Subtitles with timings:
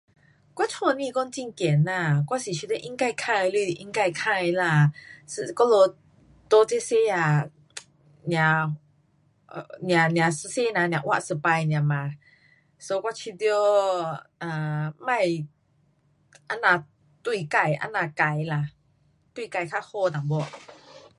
[0.55, 4.91] 我家不讲很省啦，我是觉得应该花的钱应该花啦，
[5.27, 5.95] 一，我们
[6.59, 7.13] 在这世界
[8.21, 8.71] [um]nia,
[9.83, 12.11] nia, nia 一世人只活一次 nia 嘛
[12.79, 13.45] ，so 我觉得
[14.39, 15.45] um 别
[16.49, 16.85] 这样
[17.21, 18.69] 对自这样坏啦，
[19.35, 20.21] 对自较好一点。